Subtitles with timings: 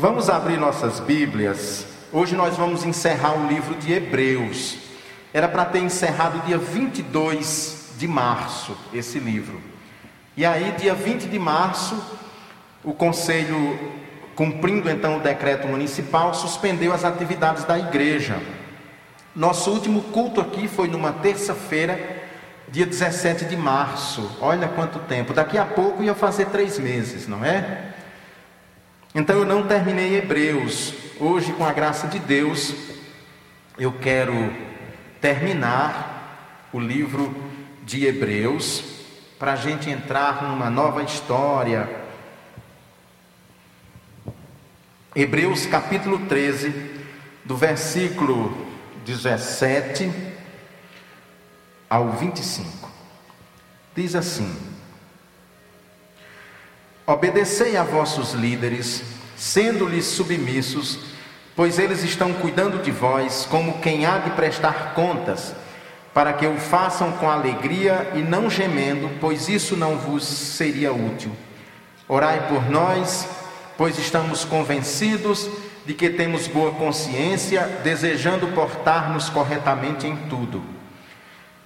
[0.00, 1.84] Vamos abrir nossas Bíblias.
[2.10, 4.78] Hoje nós vamos encerrar o livro de Hebreus.
[5.30, 9.60] Era para ter encerrado dia 22 de março esse livro.
[10.34, 12.02] E aí, dia 20 de março,
[12.82, 13.78] o conselho,
[14.34, 18.40] cumprindo então o decreto municipal, suspendeu as atividades da igreja.
[19.36, 22.22] Nosso último culto aqui foi numa terça-feira,
[22.68, 24.38] dia 17 de março.
[24.40, 25.34] Olha quanto tempo.
[25.34, 27.90] Daqui a pouco ia fazer três meses, não é?
[29.14, 30.94] Então eu não terminei Hebreus.
[31.18, 32.72] Hoje, com a graça de Deus,
[33.76, 34.32] eu quero
[35.20, 37.34] terminar o livro
[37.82, 38.84] de Hebreus
[39.36, 41.88] para a gente entrar numa nova história.
[45.14, 46.72] Hebreus capítulo 13,
[47.44, 48.64] do versículo
[49.04, 50.08] 17
[51.88, 52.88] ao 25.
[53.92, 54.69] Diz assim:
[57.06, 59.02] Obedecei a vossos líderes,
[59.36, 60.98] sendo-lhes submissos,
[61.56, 65.54] pois eles estão cuidando de vós como quem há de prestar contas,
[66.14, 71.32] para que o façam com alegria e não gemendo, pois isso não vos seria útil.
[72.08, 73.28] Orai por nós,
[73.76, 75.48] pois estamos convencidos
[75.86, 80.79] de que temos boa consciência, desejando portar-nos corretamente em tudo.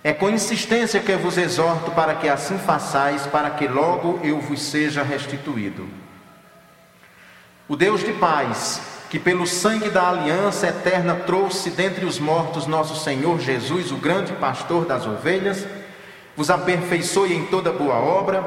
[0.07, 4.39] É com insistência que eu vos exorto para que assim façais, para que logo eu
[4.39, 5.89] vos seja restituído.
[7.67, 13.03] O Deus de paz, que pelo sangue da aliança eterna trouxe dentre os mortos nosso
[13.03, 15.67] Senhor Jesus, o grande pastor das ovelhas,
[16.37, 18.47] vos aperfeiçoe em toda boa obra,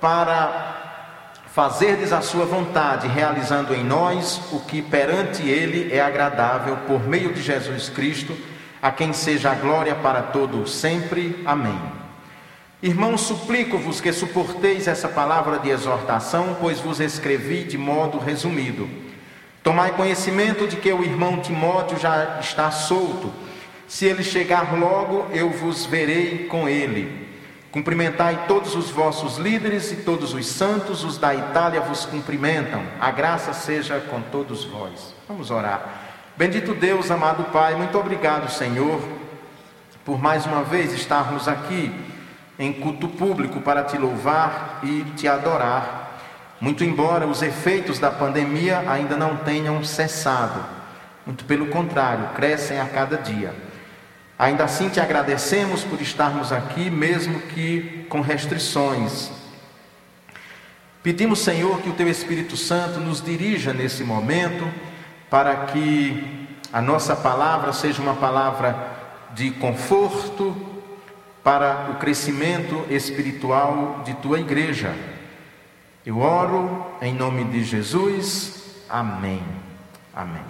[0.00, 1.12] para
[1.52, 7.34] fazerdes a sua vontade, realizando em nós o que perante Ele é agradável, por meio
[7.34, 8.34] de Jesus Cristo
[8.80, 11.42] a quem seja a glória para todos sempre.
[11.44, 11.78] Amém.
[12.80, 18.88] Irmãos, suplico-vos que suporteis essa palavra de exortação, pois vos escrevi de modo resumido.
[19.64, 23.32] Tomai conhecimento de que o irmão Timóteo já está solto.
[23.88, 27.26] Se ele chegar logo, eu vos verei com ele.
[27.72, 32.82] Cumprimentai todos os vossos líderes e todos os santos, os da Itália vos cumprimentam.
[33.00, 35.14] A graça seja com todos vós.
[35.26, 36.07] Vamos orar.
[36.38, 39.02] Bendito Deus, amado Pai, muito obrigado, Senhor,
[40.04, 41.92] por mais uma vez estarmos aqui
[42.56, 46.16] em culto público para te louvar e te adorar.
[46.60, 50.64] Muito embora os efeitos da pandemia ainda não tenham cessado,
[51.26, 53.52] muito pelo contrário, crescem a cada dia.
[54.38, 59.28] Ainda assim te agradecemos por estarmos aqui, mesmo que com restrições.
[61.02, 64.87] Pedimos, Senhor, que o Teu Espírito Santo nos dirija nesse momento
[65.30, 68.76] para que a nossa palavra seja uma palavra
[69.34, 70.56] de conforto
[71.42, 74.94] para o crescimento espiritual de tua igreja.
[76.04, 78.82] Eu oro em nome de Jesus.
[78.88, 79.42] Amém.
[80.14, 80.42] Amém.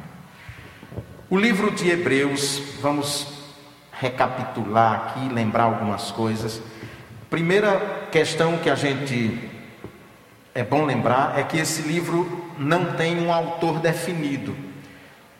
[1.31, 3.39] O livro de Hebreus, vamos
[3.93, 6.63] recapitular aqui, lembrar algumas coisas.
[7.29, 9.39] Primeira questão que a gente
[10.55, 14.68] é bom lembrar é que esse livro não tem um autor definido.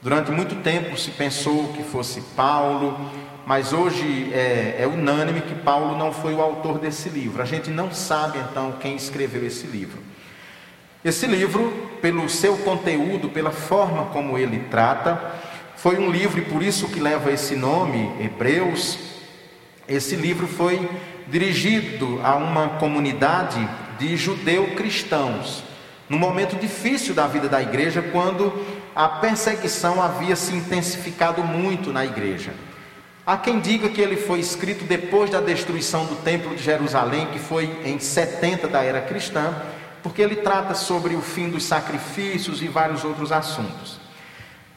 [0.01, 2.97] Durante muito tempo se pensou que fosse Paulo,
[3.45, 7.43] mas hoje é, é, unânime que Paulo não foi o autor desse livro.
[7.43, 9.99] A gente não sabe então quem escreveu esse livro.
[11.05, 15.21] Esse livro, pelo seu conteúdo, pela forma como ele trata,
[15.75, 18.99] foi um livro, e por isso que leva esse nome, Hebreus.
[19.89, 20.89] Esse livro foi
[21.27, 25.65] dirigido a uma comunidade de judeu-cristãos,
[26.09, 28.53] num momento difícil da vida da igreja, quando
[28.99, 32.53] a perseguição havia se intensificado muito na igreja.
[33.25, 37.39] Há quem diga que ele foi escrito depois da destruição do Templo de Jerusalém, que
[37.39, 39.55] foi em 70 da era cristã,
[40.03, 44.01] porque ele trata sobre o fim dos sacrifícios e vários outros assuntos.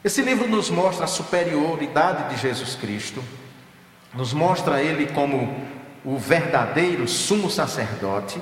[0.04, 3.24] Esse livro nos mostra a superioridade de Jesus Cristo,
[4.14, 5.66] nos mostra ele como
[6.06, 8.40] o verdadeiro sumo sacerdote,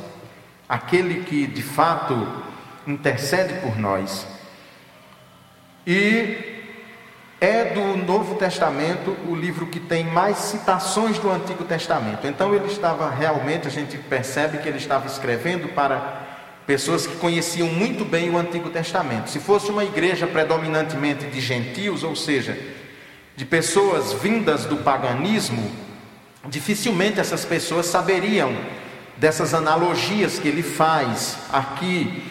[0.68, 2.28] aquele que de fato
[2.86, 4.28] intercede por nós
[5.86, 6.60] e
[7.42, 12.28] é do Novo Testamento o livro que tem mais citações do Antigo Testamento.
[12.28, 16.28] Então ele estava realmente, a gente percebe que ele estava escrevendo para
[16.68, 19.30] pessoas que conheciam muito bem o Antigo Testamento.
[19.30, 22.58] Se fosse uma igreja predominantemente de gentios, ou seja,
[23.36, 25.72] de pessoas vindas do paganismo,
[26.48, 28.54] dificilmente essas pessoas saberiam
[29.16, 32.24] dessas analogias que ele faz aqui,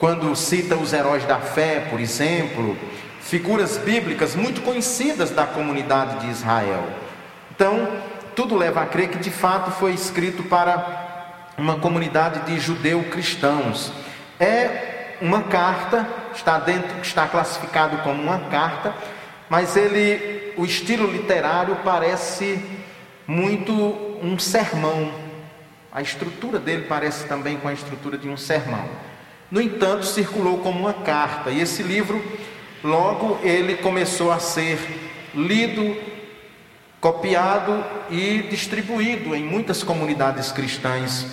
[0.00, 2.76] quando cita os heróis da fé, por exemplo,
[3.20, 6.84] figuras bíblicas muito conhecidas da comunidade de Israel.
[7.54, 7.88] Então,
[8.34, 13.92] tudo leva a crer que de fato foi escrito para uma comunidade de judeu-cristãos.
[14.40, 18.94] É uma carta está dentro, está classificado como uma carta,
[19.48, 22.62] mas ele, o estilo literário parece
[23.26, 23.72] muito
[24.22, 25.12] um sermão.
[25.92, 28.88] A estrutura dele parece também com a estrutura de um sermão.
[29.50, 32.22] No entanto, circulou como uma carta, e esse livro,
[32.84, 34.78] logo ele começou a ser
[35.34, 35.96] lido,
[37.00, 41.26] copiado e distribuído em muitas comunidades cristãs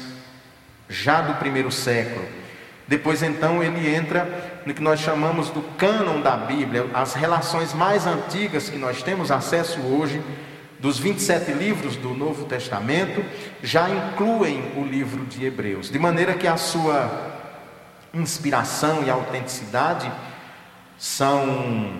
[0.89, 2.25] já do primeiro século.
[2.87, 8.07] Depois, então, ele entra no que nós chamamos do cânon da Bíblia, as relações mais
[8.07, 10.21] antigas que nós temos acesso hoje,
[10.79, 13.23] dos 27 livros do Novo Testamento,
[13.61, 17.36] já incluem o livro de Hebreus, de maneira que a sua
[18.13, 20.11] inspiração e autenticidade
[20.97, 21.91] são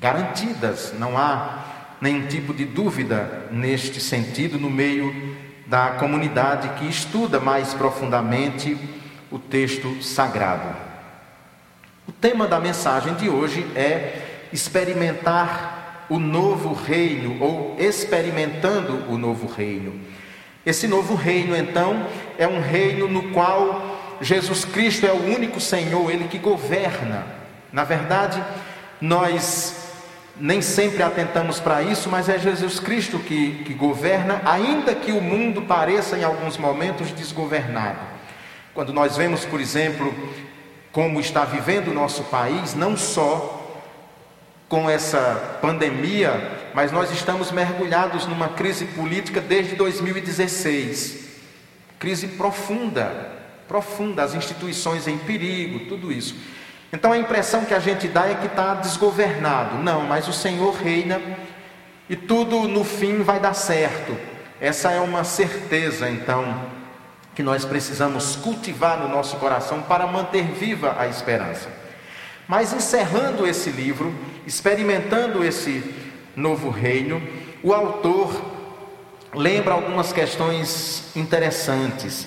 [0.00, 1.64] garantidas, não há
[2.00, 5.36] nenhum tipo de dúvida neste sentido no meio
[5.66, 8.76] da comunidade que estuda mais profundamente
[9.30, 10.76] o texto sagrado.
[12.06, 19.46] O tema da mensagem de hoje é experimentar o novo reino ou experimentando o novo
[19.46, 19.98] reino.
[20.66, 22.06] Esse novo reino, então,
[22.38, 27.24] é um reino no qual Jesus Cristo é o único Senhor, ele que governa.
[27.72, 28.42] Na verdade,
[29.00, 29.84] nós
[30.36, 35.20] nem sempre atentamos para isso, mas é Jesus Cristo que, que governa, ainda que o
[35.20, 37.98] mundo pareça em alguns momentos desgovernado.
[38.72, 40.12] Quando nós vemos, por exemplo,
[40.90, 43.60] como está vivendo o nosso país, não só
[44.68, 51.28] com essa pandemia, mas nós estamos mergulhados numa crise política desde 2016.
[51.98, 53.32] Crise profunda,
[53.68, 56.36] profunda, as instituições em perigo, tudo isso.
[56.92, 59.78] Então a impressão que a gente dá é que está desgovernado.
[59.78, 61.20] Não, mas o Senhor reina
[62.08, 64.16] e tudo no fim vai dar certo.
[64.60, 66.62] Essa é uma certeza, então,
[67.34, 71.68] que nós precisamos cultivar no nosso coração para manter viva a esperança.
[72.46, 74.14] Mas encerrando esse livro,
[74.46, 75.82] experimentando esse
[76.36, 77.22] novo reino,
[77.62, 78.40] o autor
[79.34, 82.26] lembra algumas questões interessantes.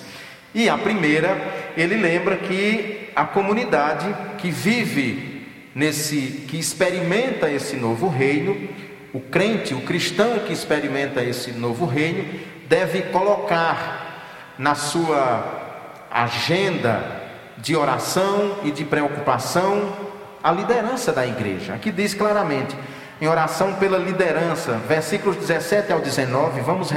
[0.54, 1.36] E a primeira,
[1.76, 8.68] ele lembra que a comunidade que vive nesse, que experimenta esse novo reino,
[9.12, 12.24] o crente, o cristão que experimenta esse novo reino,
[12.68, 17.18] deve colocar na sua agenda
[17.58, 19.96] de oração e de preocupação
[20.42, 21.74] a liderança da igreja.
[21.74, 22.76] Aqui diz claramente,
[23.20, 26.90] em oração pela liderança, versículos 17 ao 19, vamos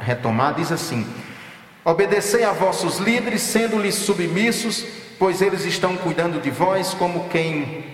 [0.00, 1.06] retomar, diz assim:
[1.90, 4.86] Obedecei a vossos líderes, sendo-lhes submissos,
[5.18, 7.84] pois eles estão cuidando de vós como quem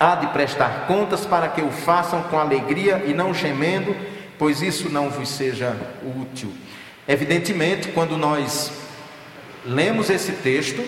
[0.00, 3.94] há de prestar contas, para que o façam com alegria e não gemendo,
[4.38, 5.76] pois isso não vos seja
[6.22, 6.54] útil.
[7.06, 8.72] Evidentemente, quando nós
[9.62, 10.82] lemos esse texto,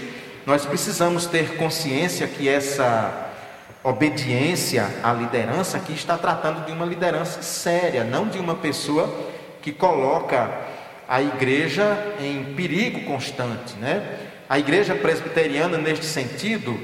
[0.46, 3.34] nós precisamos ter consciência que essa
[3.84, 9.14] obediência à liderança aqui está tratando de uma liderança séria, não de uma pessoa
[9.60, 10.74] que coloca
[11.08, 14.18] a igreja em perigo constante, né?
[14.48, 16.78] A igreja presbiteriana, neste sentido,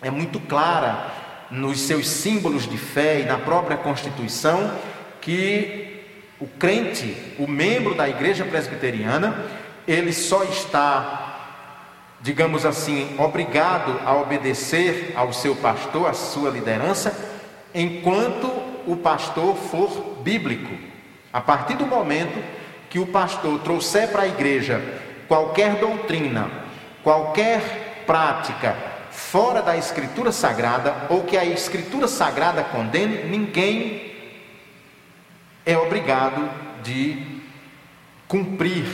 [0.00, 1.10] é muito clara
[1.50, 4.72] nos seus símbolos de fé e na própria Constituição
[5.20, 6.02] que
[6.40, 9.46] o crente, o membro da igreja presbiteriana,
[9.86, 17.16] ele só está, digamos assim, obrigado a obedecer ao seu pastor, à sua liderança,
[17.74, 18.46] enquanto
[18.86, 20.74] o pastor for bíblico.
[21.32, 22.42] A partir do momento
[22.92, 24.78] que o pastor trouxer para a igreja
[25.26, 26.50] qualquer doutrina
[27.02, 28.76] qualquer prática
[29.10, 34.12] fora da Escritura Sagrada ou que a Escritura Sagrada condene, ninguém
[35.64, 36.50] é obrigado
[36.82, 37.40] de
[38.28, 38.84] cumprir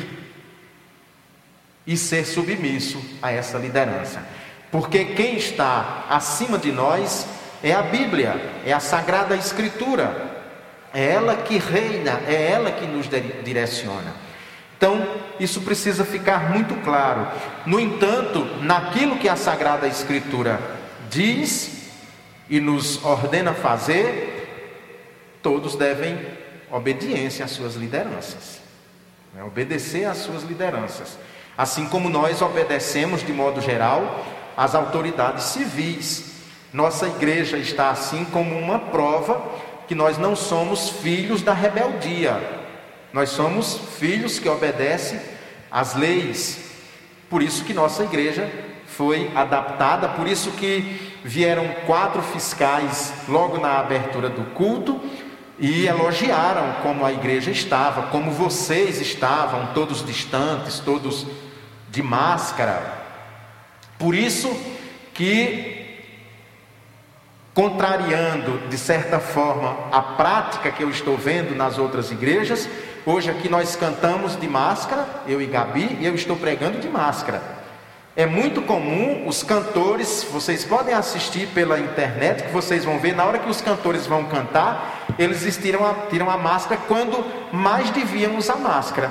[1.84, 4.22] e ser submisso a essa liderança.
[4.70, 7.26] Porque quem está acima de nós
[7.64, 10.27] é a Bíblia, é a Sagrada Escritura.
[10.92, 13.08] É ela que reina, é ela que nos
[13.44, 14.14] direciona.
[14.76, 15.06] Então,
[15.40, 17.26] isso precisa ficar muito claro.
[17.66, 20.60] No entanto, naquilo que a Sagrada Escritura
[21.10, 21.90] diz
[22.48, 24.38] e nos ordena fazer,
[25.42, 26.18] todos devem
[26.70, 28.60] obediência às suas lideranças,
[29.34, 29.42] né?
[29.42, 31.18] obedecer às suas lideranças,
[31.56, 34.24] assim como nós obedecemos de modo geral
[34.56, 36.36] às autoridades civis.
[36.72, 39.42] Nossa igreja está assim como uma prova
[39.88, 42.38] que nós não somos filhos da rebeldia,
[43.12, 45.18] nós somos filhos que obedecem
[45.70, 46.70] às leis.
[47.30, 48.48] Por isso que nossa igreja
[48.86, 55.00] foi adaptada, por isso que vieram quatro fiscais logo na abertura do culto
[55.58, 61.26] e elogiaram como a igreja estava, como vocês estavam, todos distantes, todos
[61.90, 62.98] de máscara.
[63.98, 64.54] Por isso
[65.14, 65.77] que
[67.58, 72.68] contrariando, de certa forma, a prática que eu estou vendo nas outras igrejas.
[73.04, 77.42] Hoje aqui nós cantamos de máscara, eu e Gabi, e eu estou pregando de máscara.
[78.14, 83.24] É muito comum os cantores, vocês podem assistir pela internet, que vocês vão ver, na
[83.24, 88.36] hora que os cantores vão cantar, eles tiram a, tiram a máscara quando mais deviam
[88.36, 89.10] usar máscara.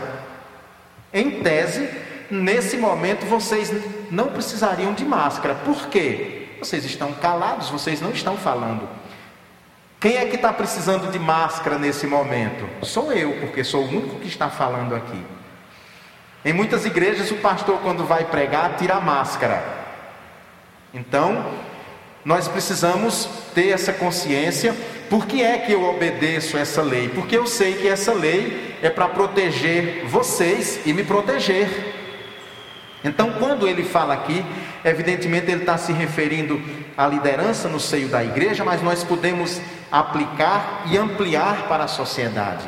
[1.14, 1.90] Em tese,
[2.32, 3.74] nesse momento vocês
[4.10, 5.54] não precisariam de máscara.
[5.54, 6.47] Por quê?
[6.60, 8.88] Vocês estão calados, vocês não estão falando.
[10.00, 12.68] Quem é que está precisando de máscara nesse momento?
[12.86, 15.26] Sou eu, porque sou o único que está falando aqui.
[16.46, 19.64] Em muitas igrejas, o pastor, quando vai pregar, tira a máscara.
[20.94, 21.46] Então,
[22.24, 24.76] nós precisamos ter essa consciência.
[25.10, 27.10] Por que é que eu obedeço essa lei?
[27.10, 31.97] Porque eu sei que essa lei é para proteger vocês e me proteger.
[33.08, 34.46] Então, quando ele fala aqui,
[34.84, 36.62] evidentemente ele está se referindo
[36.98, 39.62] à liderança no seio da igreja, mas nós podemos
[39.92, 42.68] aplicar e ampliar para a sociedade.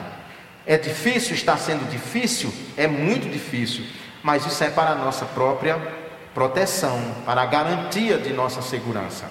[0.66, 2.54] É difícil, está sendo difícil?
[2.78, 3.86] É muito difícil,
[4.22, 5.78] mas isso é para a nossa própria
[6.34, 9.26] proteção, para a garantia de nossa segurança.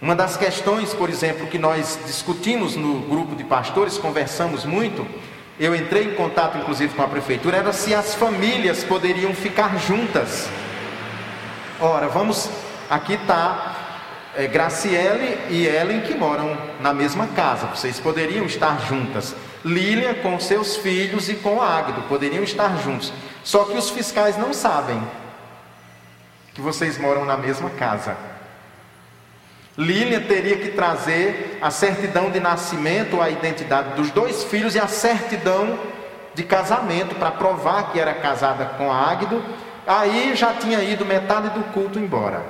[0.00, 5.06] Uma das questões, por exemplo, que nós discutimos no grupo de pastores, conversamos muito,
[5.60, 10.48] eu entrei em contato inclusive com a prefeitura, era se as famílias poderiam ficar juntas.
[11.78, 12.48] Ora, vamos,
[12.88, 13.76] aqui está
[14.34, 19.36] é, Graciele e Ellen que moram na mesma casa, vocês poderiam estar juntas.
[19.62, 23.12] Lília com seus filhos e com Águido poderiam estar juntos.
[23.44, 25.02] Só que os fiscais não sabem
[26.54, 28.16] que vocês moram na mesma casa.
[29.80, 34.86] Lilian teria que trazer a certidão de nascimento, a identidade dos dois filhos e a
[34.86, 35.78] certidão
[36.34, 39.42] de casamento para provar que era casada com Águido.
[39.86, 42.44] Aí já tinha ido metade do culto embora.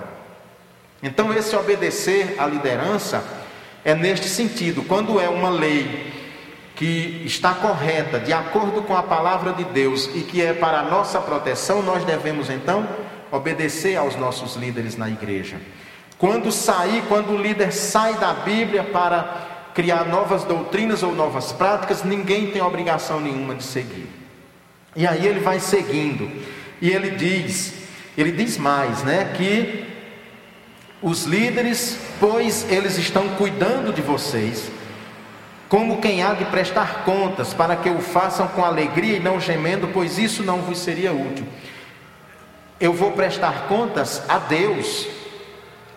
[1.01, 3.23] Então, esse obedecer à liderança
[3.85, 6.13] é neste sentido: quando é uma lei
[6.75, 10.83] que está correta, de acordo com a palavra de Deus e que é para a
[10.83, 12.89] nossa proteção, nós devemos então
[13.31, 15.59] obedecer aos nossos líderes na igreja.
[16.21, 22.05] Quando sair, quando o líder sai da Bíblia para criar novas doutrinas ou novas práticas,
[22.05, 24.07] ninguém tem obrigação nenhuma de seguir.
[24.95, 26.31] E aí ele vai seguindo.
[26.79, 27.73] E ele diz,
[28.19, 29.87] ele diz mais, né, que
[31.01, 34.71] os líderes, pois eles estão cuidando de vocês,
[35.71, 39.89] como quem há de prestar contas, para que o façam com alegria e não gemendo,
[39.89, 41.47] pois isso não vos seria útil.
[42.79, 45.07] Eu vou prestar contas a Deus,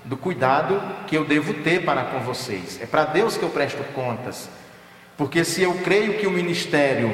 [0.06, 2.80] do cuidado que eu devo ter para com vocês.
[2.82, 4.50] É para Deus que eu presto contas.
[5.18, 7.14] Porque se eu creio que o ministério,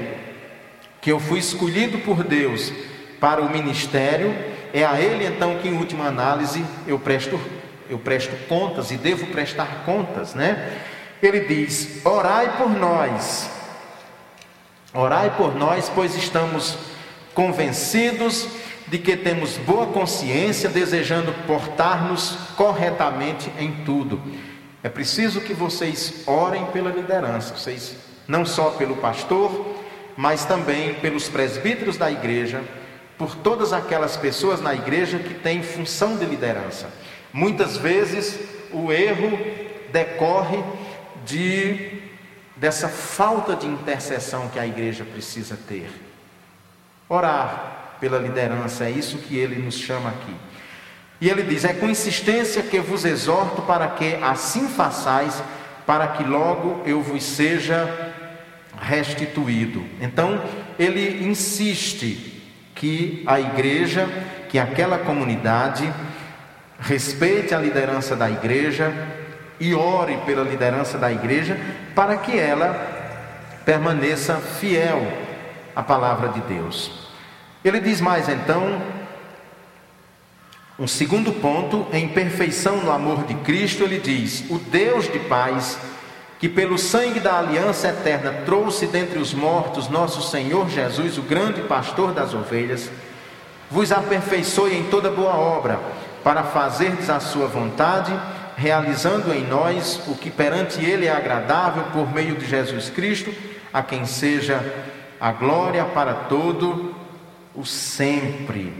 [1.01, 2.71] que eu fui escolhido por Deus
[3.19, 4.33] para o ministério,
[4.73, 7.39] é a Ele então que em última análise eu presto,
[7.89, 10.79] eu presto contas e devo prestar contas, né?
[11.21, 13.49] Ele diz: orai por nós,
[14.93, 16.77] orai por nós, pois estamos
[17.33, 18.47] convencidos
[18.89, 24.21] de que temos boa consciência, desejando portar-nos corretamente em tudo.
[24.81, 27.95] É preciso que vocês orem pela liderança, vocês
[28.27, 29.75] não só pelo pastor,
[30.17, 32.63] mas também pelos presbíteros da igreja,
[33.17, 36.89] por todas aquelas pessoas na igreja que têm função de liderança.
[37.31, 38.39] Muitas vezes
[38.71, 39.37] o erro
[39.91, 40.63] decorre
[41.25, 41.99] de
[42.55, 45.89] dessa falta de intercessão que a igreja precisa ter.
[47.07, 47.68] Orar,
[47.99, 50.35] pela liderança, é isso que ele nos chama aqui.
[51.21, 55.43] E ele diz: É com insistência que vos exorto para que assim façais,
[55.85, 58.13] para que logo eu vos seja
[58.79, 59.85] restituído.
[59.99, 60.41] Então,
[60.77, 62.41] ele insiste
[62.73, 64.07] que a igreja,
[64.47, 65.91] que aquela comunidade,
[66.79, 68.93] respeite a liderança da igreja
[69.59, 71.59] e ore pela liderança da igreja,
[71.93, 72.97] para que ela
[73.65, 75.05] permaneça fiel
[75.75, 77.08] à palavra de Deus.
[77.63, 78.81] Ele diz mais então,
[80.79, 85.77] um segundo ponto, em perfeição no amor de Cristo, ele diz: O Deus de paz,
[86.39, 91.61] que pelo sangue da aliança eterna trouxe dentre os mortos nosso Senhor Jesus, o grande
[91.63, 92.89] pastor das ovelhas,
[93.69, 95.81] vos aperfeiçoe em toda boa obra,
[96.23, 98.17] para fazerdes a sua vontade,
[98.55, 103.33] realizando em nós o que perante Ele é agradável por meio de Jesus Cristo,
[103.73, 104.63] a quem seja
[105.19, 106.88] a glória para todo
[107.55, 108.73] o sempre.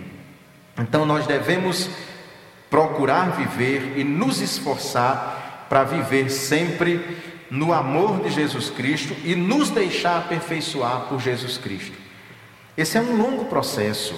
[0.78, 1.90] Então nós devemos
[2.70, 7.18] procurar viver e nos esforçar para viver sempre
[7.50, 11.98] no amor de Jesus Cristo e nos deixar aperfeiçoar por Jesus Cristo.
[12.78, 14.16] Esse é um longo processo,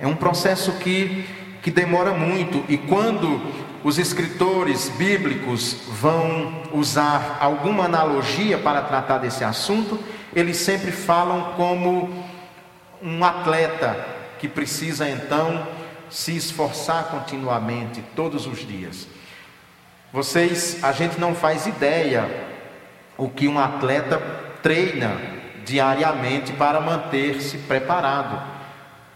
[0.00, 1.24] é um processo que,
[1.62, 3.40] que demora muito, e quando
[3.82, 9.98] os escritores bíblicos vão usar alguma analogia para tratar desse assunto,
[10.34, 12.25] eles sempre falam como
[13.02, 13.96] um atleta
[14.38, 15.66] que precisa então
[16.10, 19.06] se esforçar continuamente, todos os dias.
[20.12, 22.28] Vocês, a gente não faz ideia
[23.18, 24.18] o que um atleta
[24.62, 25.16] treina
[25.64, 28.54] diariamente para manter-se preparado.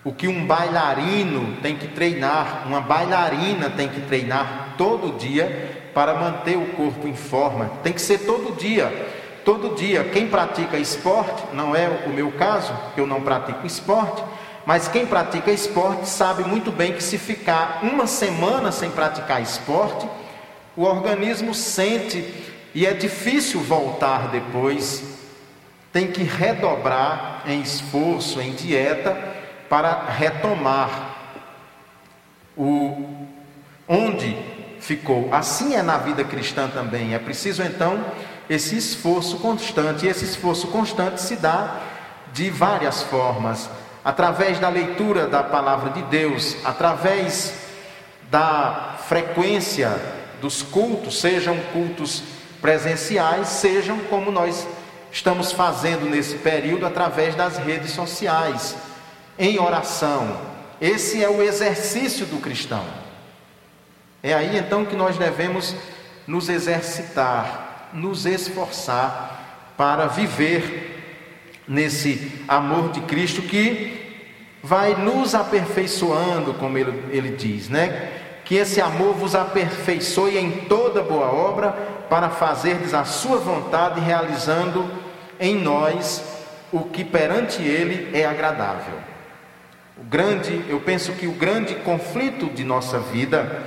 [0.02, 6.14] O que um bailarino tem que treinar, uma bailarina tem que treinar todo dia para
[6.14, 7.70] manter o corpo em forma.
[7.82, 8.90] Tem que ser todo dia
[9.44, 10.04] todo dia.
[10.04, 14.22] Quem pratica esporte, não é o meu caso, eu não pratico esporte,
[14.66, 20.06] mas quem pratica esporte sabe muito bem que se ficar uma semana sem praticar esporte,
[20.76, 22.24] o organismo sente
[22.74, 25.02] e é difícil voltar depois.
[25.92, 29.18] Tem que redobrar em esforço, em dieta,
[29.68, 31.16] para retomar
[32.56, 33.26] o
[33.88, 34.36] onde
[34.80, 35.28] ficou.
[35.32, 37.14] Assim é na vida cristã também.
[37.14, 38.04] É preciso então
[38.50, 40.04] esse esforço constante.
[40.04, 41.80] E esse esforço constante se dá
[42.32, 43.70] de várias formas,
[44.04, 47.54] através da leitura da palavra de Deus, através
[48.28, 49.90] da frequência
[50.40, 52.22] dos cultos, sejam cultos
[52.60, 54.66] presenciais, sejam como nós
[55.12, 58.76] estamos fazendo nesse período através das redes sociais,
[59.38, 60.40] em oração.
[60.80, 62.84] Esse é o exercício do cristão.
[64.22, 65.74] É aí então que nós devemos
[66.26, 74.00] nos exercitar nos esforçar para viver nesse amor de Cristo que
[74.62, 78.10] vai nos aperfeiçoando, como ele, ele diz, né?
[78.44, 81.70] Que esse amor vos aperfeiçoe em toda boa obra
[82.10, 84.90] para fazerdes a sua vontade, realizando
[85.38, 86.22] em nós
[86.72, 88.94] o que perante ele é agradável.
[89.96, 93.62] O grande, eu penso que o grande conflito de nossa vida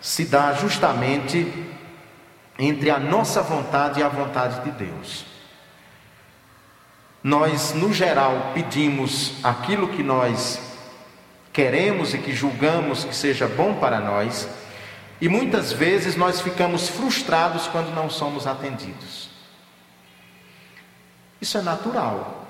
[0.00, 1.46] se dá justamente
[2.58, 5.24] entre a nossa vontade e a vontade de Deus.
[7.22, 10.60] Nós, no geral, pedimos aquilo que nós
[11.52, 14.48] queremos e que julgamos que seja bom para nós,
[15.20, 19.30] e muitas vezes nós ficamos frustrados quando não somos atendidos.
[21.40, 22.46] Isso é natural,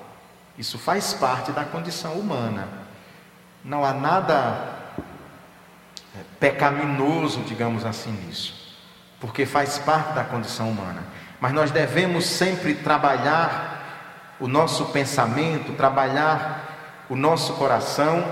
[0.57, 2.67] isso faz parte da condição humana.
[3.63, 4.75] Não há nada
[6.15, 8.66] é, pecaminoso, digamos assim, nisso
[9.19, 11.03] porque faz parte da condição humana.
[11.39, 18.23] Mas nós devemos sempre trabalhar o nosso pensamento, trabalhar o nosso coração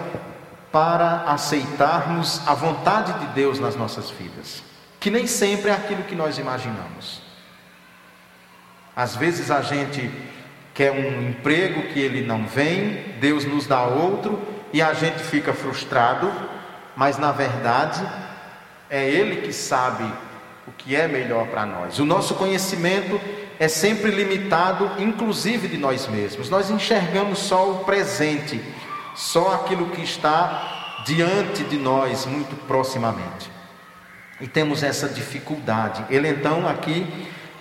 [0.72, 4.62] para aceitarmos a vontade de Deus nas nossas vidas,
[5.00, 7.22] que nem sempre é aquilo que nós imaginamos.
[8.96, 10.12] Às vezes a gente
[10.74, 14.42] quer um emprego que ele não vem, Deus nos dá outro
[14.74, 16.32] e a gente fica frustrado,
[16.96, 18.06] mas na verdade
[18.90, 20.12] é Ele que sabe
[20.68, 22.00] o que é melhor para nós.
[22.00, 23.20] O nosso conhecimento
[23.60, 26.50] é sempre limitado, inclusive de nós mesmos.
[26.50, 28.62] Nós enxergamos só o presente,
[29.16, 33.52] só aquilo que está diante de nós, muito proximamente.
[34.42, 36.04] E temos essa dificuldade.
[36.10, 37.08] Ele então aqui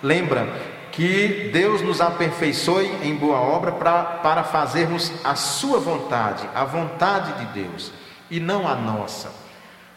[0.01, 0.47] lembra
[0.91, 7.33] que Deus nos aperfeiçoe em boa obra pra, para fazermos a sua vontade, a vontade
[7.33, 7.91] de Deus,
[8.31, 9.44] e não a nossa.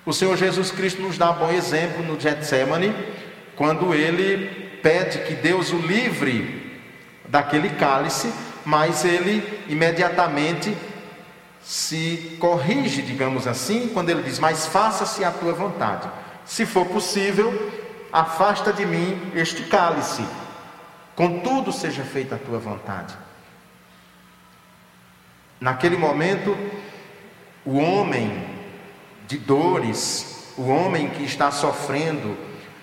[0.04, 2.94] O Senhor Jesus Cristo nos dá bom exemplo no Getsemane,
[3.56, 6.80] quando ele pede que Deus o livre
[7.28, 8.32] daquele cálice,
[8.64, 10.76] mas ele imediatamente
[11.62, 16.08] se corrige, digamos assim, quando ele diz: Mas faça-se a tua vontade.
[16.44, 17.70] Se for possível,
[18.12, 20.24] afasta de mim este cálice.
[21.14, 23.14] Contudo, seja feita a tua vontade.
[25.60, 26.56] Naquele momento,
[27.66, 28.47] o homem
[29.28, 32.34] de dores, o homem que está sofrendo,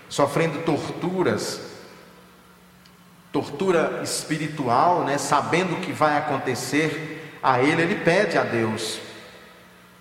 [0.07, 1.59] sofrendo torturas,
[3.31, 8.99] tortura espiritual, né, sabendo o que vai acontecer a ele, ele pede a Deus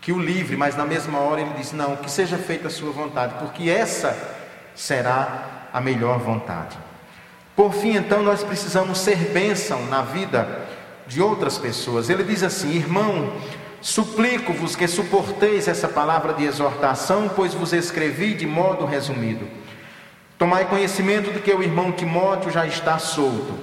[0.03, 2.93] que o livre, mas na mesma hora ele diz: Não, que seja feita a sua
[2.93, 4.15] vontade, porque essa
[4.75, 6.77] será a melhor vontade.
[7.57, 10.67] Por fim, então, nós precisamos ser bênção na vida
[11.07, 12.11] de outras pessoas.
[12.11, 13.33] Ele diz assim: Irmão,
[13.85, 19.47] Suplico-vos que suporteis essa palavra de exortação, pois vos escrevi de modo resumido.
[20.39, 23.59] Tomai conhecimento de que o irmão Timóteo já está solto.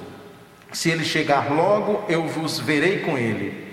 [0.71, 3.67] Se ele chegar logo, eu vos verei com ele.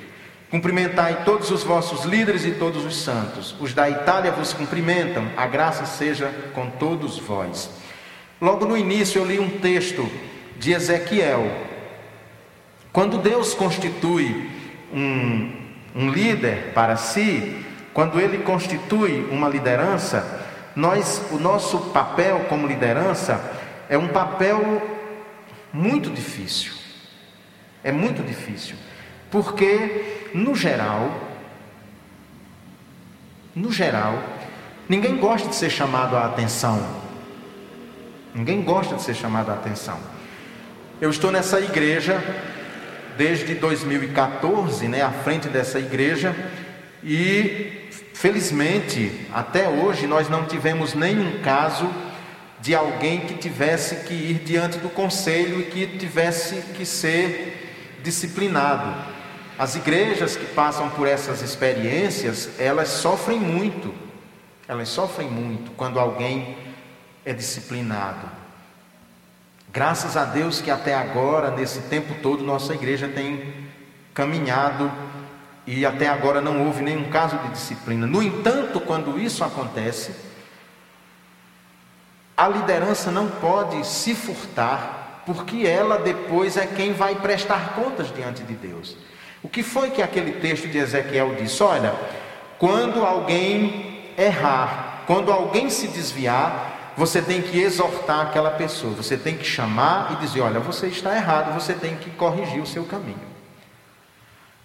[0.51, 3.55] Cumprimentai todos os vossos líderes e todos os santos.
[3.61, 5.29] Os da Itália vos cumprimentam.
[5.37, 7.69] A graça seja com todos vós.
[8.41, 10.11] Logo no início eu li um texto
[10.59, 11.47] de Ezequiel.
[12.91, 14.49] Quando Deus constitui
[14.91, 15.58] um
[15.99, 23.41] um líder para si, quando ele constitui uma liderança, nós, o nosso papel como liderança
[23.89, 24.81] é um papel
[25.73, 26.73] muito difícil.
[27.83, 28.77] É muito difícil.
[29.29, 31.11] Porque, no geral,
[33.53, 34.23] no geral,
[34.89, 36.81] ninguém gosta de ser chamado a atenção.
[38.33, 39.99] Ninguém gosta de ser chamado a atenção.
[41.01, 42.23] Eu estou nessa igreja
[43.19, 46.35] desde 2014, né, à frente dessa igreja,
[47.03, 51.91] e felizmente até hoje nós não tivemos nenhum caso
[52.61, 58.95] de alguém que tivesse que ir diante do conselho e que tivesse que ser disciplinado.
[59.59, 63.93] As igrejas que passam por essas experiências, elas sofrem muito.
[64.69, 66.57] Elas sofrem muito quando alguém
[67.25, 68.38] é disciplinado.
[69.79, 73.55] Graças a Deus que até agora, nesse tempo todo, nossa igreja tem
[74.13, 74.91] caminhado
[75.65, 78.05] e até agora não houve nenhum caso de disciplina.
[78.05, 80.17] No entanto, quando isso acontece,
[82.37, 88.43] a liderança não pode se furtar, porque ela depois é quem vai prestar contas diante
[88.43, 88.97] de Deus.
[89.45, 91.63] O que foi que aquele texto de Ezequiel disse?
[91.63, 91.95] Olha,
[92.59, 99.37] quando alguém errar, quando alguém se desviar, você tem que exortar aquela pessoa, você tem
[99.37, 103.21] que chamar e dizer: olha, você está errado, você tem que corrigir o seu caminho.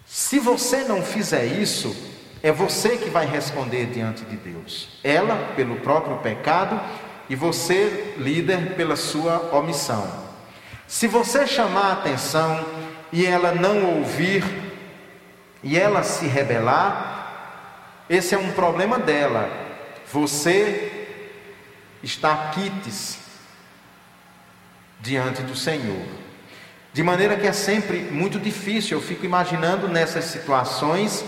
[0.04, 1.94] Se você não fizer isso,
[2.42, 4.98] é você que vai responder diante de Deus.
[5.04, 6.80] Ela pelo próprio pecado
[7.30, 10.04] e você, líder, pela sua omissão.
[10.88, 12.66] Se você chamar a atenção
[13.12, 14.42] e ela não ouvir
[15.62, 19.48] e ela se rebelar, esse é um problema dela.
[20.12, 21.03] Você
[22.04, 23.18] está quites
[25.00, 26.06] diante do Senhor.
[26.92, 31.24] De maneira que é sempre muito difícil, eu fico imaginando nessas situações,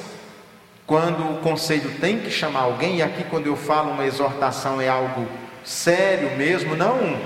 [0.87, 4.89] quando o conselho tem que chamar alguém, e aqui quando eu falo uma exortação é
[4.89, 5.27] algo
[5.65, 7.21] sério mesmo, não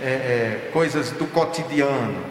[0.00, 2.24] é, é, coisas do cotidiano,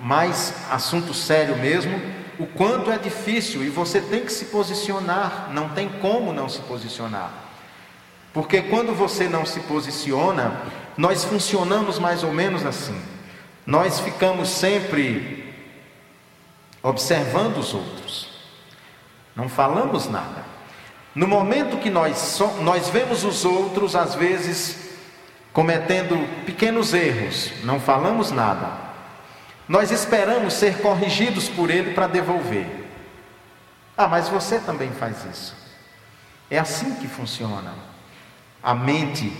[0.00, 1.98] mas assunto sério mesmo,
[2.38, 6.60] o quanto é difícil e você tem que se posicionar, não tem como não se
[6.60, 7.47] posicionar.
[8.32, 10.62] Porque quando você não se posiciona,
[10.96, 13.00] nós funcionamos mais ou menos assim.
[13.64, 15.54] Nós ficamos sempre
[16.82, 18.28] observando os outros,
[19.34, 20.44] não falamos nada.
[21.14, 24.90] No momento que nós, so, nós vemos os outros, às vezes,
[25.52, 28.88] cometendo pequenos erros, não falamos nada.
[29.68, 32.66] Nós esperamos ser corrigidos por ele para devolver.
[33.96, 35.56] Ah, mas você também faz isso.
[36.50, 37.87] É assim que funciona
[38.62, 39.32] a mente.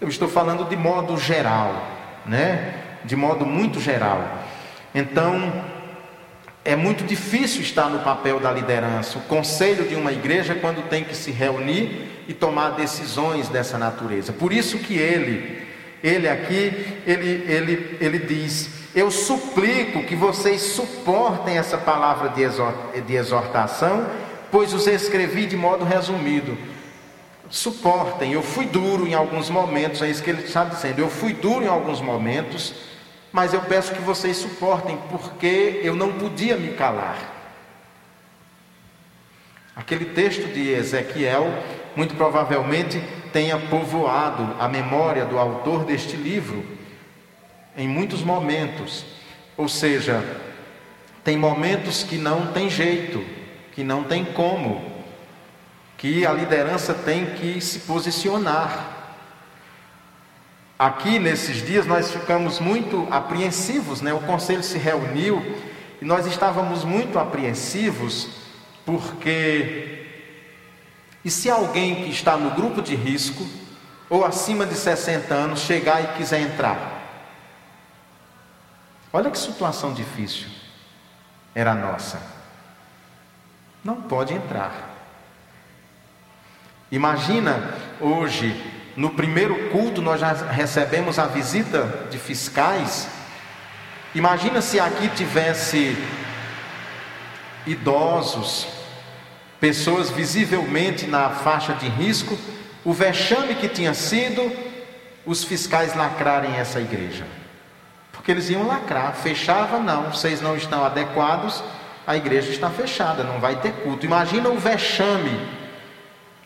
[0.00, 1.74] Eu estou falando de modo geral,
[2.26, 2.74] né?
[3.04, 4.22] De modo muito geral.
[4.94, 5.52] Então,
[6.64, 9.18] é muito difícil estar no papel da liderança.
[9.18, 14.32] O conselho de uma igreja quando tem que se reunir e tomar decisões dessa natureza.
[14.32, 15.66] Por isso que ele,
[16.02, 24.06] ele aqui, ele, ele, ele diz: Eu suplico que vocês suportem essa palavra de exortação,
[24.50, 26.56] pois os escrevi de modo resumido
[27.52, 28.32] suportem.
[28.32, 30.98] Eu fui duro em alguns momentos, é isso que ele está dizendo.
[30.98, 32.74] Eu fui duro em alguns momentos,
[33.30, 37.30] mas eu peço que vocês suportem, porque eu não podia me calar.
[39.76, 41.46] Aquele texto de Ezequiel,
[41.94, 46.64] muito provavelmente, tenha povoado a memória do autor deste livro
[47.76, 49.04] em muitos momentos.
[49.58, 50.24] Ou seja,
[51.22, 53.22] tem momentos que não tem jeito,
[53.72, 55.01] que não tem como,
[56.02, 58.88] que a liderança tem que se posicionar.
[60.76, 64.12] Aqui nesses dias nós ficamos muito apreensivos, né?
[64.12, 65.40] O conselho se reuniu
[66.00, 68.30] e nós estávamos muito apreensivos
[68.84, 70.08] porque
[71.24, 73.46] e se alguém que está no grupo de risco
[74.10, 77.00] ou acima de 60 anos chegar e quiser entrar?
[79.12, 80.48] Olha que situação difícil
[81.54, 82.20] era a nossa.
[83.84, 84.91] Não pode entrar.
[86.92, 88.54] Imagina hoje,
[88.94, 93.08] no primeiro culto, nós já recebemos a visita de fiscais.
[94.14, 95.96] Imagina se aqui tivesse
[97.66, 98.68] idosos,
[99.58, 102.38] pessoas visivelmente na faixa de risco,
[102.84, 104.52] o vexame que tinha sido
[105.24, 107.24] os fiscais lacrarem essa igreja.
[108.12, 111.64] Porque eles iam lacrar, fechava não, vocês não estão adequados,
[112.06, 114.04] a igreja está fechada, não vai ter culto.
[114.04, 115.61] Imagina o vexame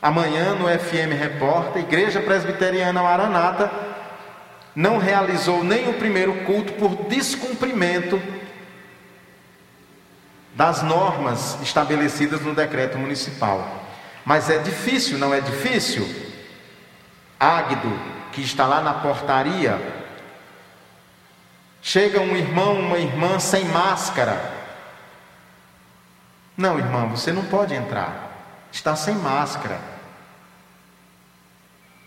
[0.00, 3.70] Amanhã no FM Repórter, Igreja Presbiteriana Maranata
[4.74, 8.20] não realizou nem o primeiro culto por descumprimento
[10.54, 13.84] das normas estabelecidas no decreto municipal.
[14.24, 16.06] Mas é difícil, não é difícil?
[17.38, 17.90] Águido,
[18.32, 19.80] que está lá na portaria,
[21.80, 24.52] chega um irmão, uma irmã sem máscara.
[26.56, 28.25] Não, irmã, você não pode entrar.
[28.76, 29.80] Está sem máscara.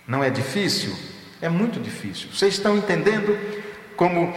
[0.07, 0.95] Não é difícil?
[1.41, 2.29] É muito difícil.
[2.31, 3.35] Vocês estão entendendo
[3.97, 4.31] como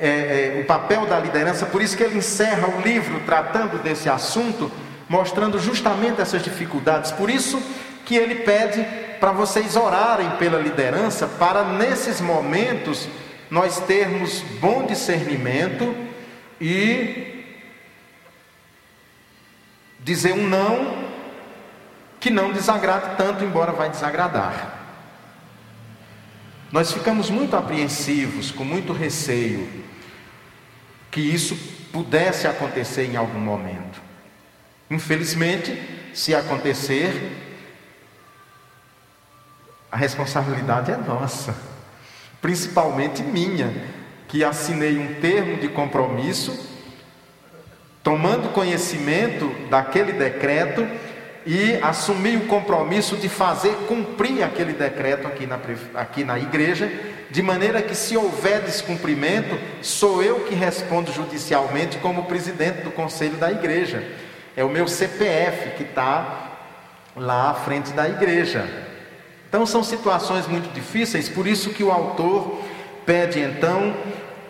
[0.00, 1.64] é, é, o papel da liderança?
[1.64, 4.68] Por isso que ele encerra o livro tratando desse assunto,
[5.08, 7.12] mostrando justamente essas dificuldades.
[7.12, 7.62] Por isso
[8.04, 8.84] que ele pede
[9.20, 13.08] para vocês orarem pela liderança, para nesses momentos
[13.48, 15.94] nós termos bom discernimento
[16.60, 17.44] e
[20.00, 21.05] dizer um não
[22.26, 24.80] que não desagrade tanto, embora vai desagradar.
[26.72, 29.84] Nós ficamos muito apreensivos, com muito receio
[31.08, 31.54] que isso
[31.92, 34.02] pudesse acontecer em algum momento.
[34.90, 35.80] Infelizmente,
[36.12, 37.30] se acontecer,
[39.92, 41.56] a responsabilidade é nossa,
[42.42, 43.72] principalmente minha,
[44.26, 46.74] que assinei um termo de compromisso,
[48.02, 51.05] tomando conhecimento daquele decreto
[51.46, 55.60] e assumi o compromisso de fazer cumprir aquele decreto aqui na,
[55.94, 56.90] aqui na igreja,
[57.30, 63.36] de maneira que, se houver descumprimento, sou eu que respondo judicialmente como presidente do conselho
[63.36, 64.02] da igreja.
[64.56, 66.50] É o meu CPF que está
[67.14, 68.68] lá à frente da igreja.
[69.48, 72.60] Então, são situações muito difíceis, por isso que o autor
[73.06, 73.96] pede então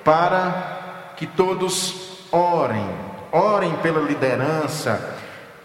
[0.03, 2.89] para que todos orem,
[3.31, 5.15] orem pela liderança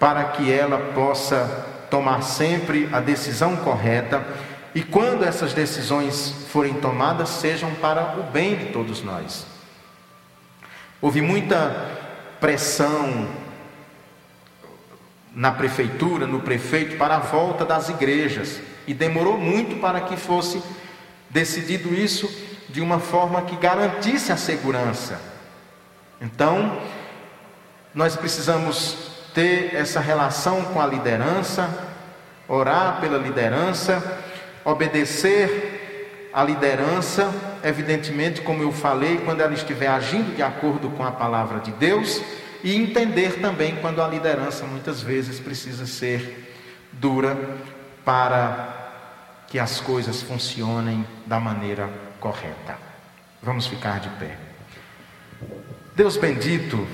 [0.01, 1.45] para que ela possa
[1.87, 4.25] tomar sempre a decisão correta
[4.73, 9.45] e quando essas decisões forem tomadas, sejam para o bem de todos nós.
[10.99, 11.87] Houve muita
[12.39, 13.27] pressão
[15.35, 20.63] na prefeitura, no prefeito, para a volta das igrejas, e demorou muito para que fosse
[21.29, 22.27] decidido isso
[22.67, 25.21] de uma forma que garantisse a segurança.
[26.19, 26.81] Então,
[27.93, 31.69] nós precisamos ter essa relação com a liderança,
[32.47, 34.19] orar pela liderança,
[34.65, 37.31] obedecer à liderança,
[37.63, 42.21] evidentemente, como eu falei, quando ela estiver agindo de acordo com a palavra de Deus,
[42.63, 46.47] e entender também quando a liderança muitas vezes precisa ser
[46.91, 47.37] dura
[48.05, 51.89] para que as coisas funcionem da maneira
[52.19, 52.77] correta.
[53.41, 54.37] Vamos ficar de pé.
[55.95, 56.87] Deus bendito,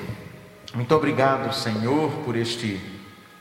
[0.77, 2.79] muito obrigado, Senhor, por este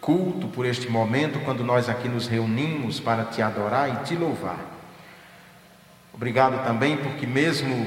[0.00, 4.58] culto, por este momento, quando nós aqui nos reunimos para te adorar e te louvar.
[6.14, 7.86] Obrigado também porque, mesmo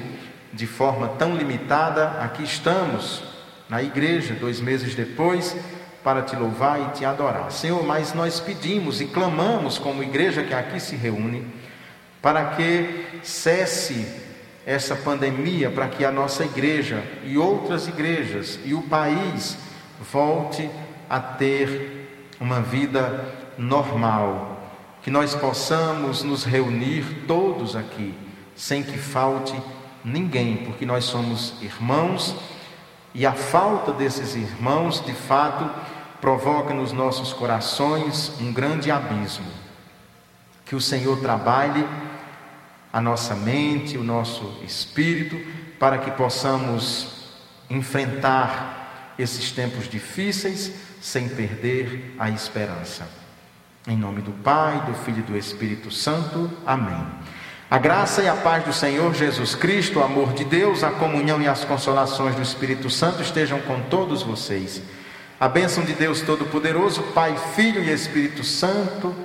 [0.54, 3.24] de forma tão limitada, aqui estamos
[3.68, 5.58] na igreja, dois meses depois,
[6.04, 7.52] para te louvar e te adorar.
[7.52, 11.44] Senhor, mas nós pedimos e clamamos, como igreja que aqui se reúne,
[12.22, 14.29] para que cesse
[14.70, 19.58] essa pandemia para que a nossa igreja e outras igrejas e o país
[20.12, 20.70] volte
[21.10, 24.62] a ter uma vida normal,
[25.02, 28.14] que nós possamos nos reunir todos aqui,
[28.56, 29.60] sem que falte
[30.06, 32.36] ninguém, porque nós somos irmãos
[33.16, 35.68] e a falta desses irmãos, de fato,
[36.22, 39.48] provoca nos nossos corações um grande abismo.
[40.64, 41.84] Que o Senhor trabalhe
[42.92, 45.40] a nossa mente, o nosso espírito,
[45.80, 47.20] para que possamos
[47.70, 50.72] enfrentar esses tempos difíceis
[51.02, 53.08] sem perder a esperança.
[53.88, 56.50] Em nome do Pai, do Filho e do Espírito Santo.
[56.66, 57.06] Amém.
[57.70, 61.40] A graça e a paz do Senhor Jesus Cristo, o amor de Deus, a comunhão
[61.42, 64.82] e as consolações do Espírito Santo estejam com todos vocês.
[65.40, 69.16] A bênção de Deus Todo-Poderoso, Pai, Filho e Espírito Santo,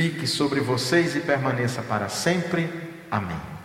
[0.00, 2.70] fique sobre vocês e permaneça para sempre.
[3.10, 3.59] Amém.